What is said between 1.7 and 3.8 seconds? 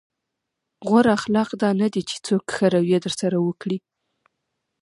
نه دي چې څوک ښه رويه درسره وکړي.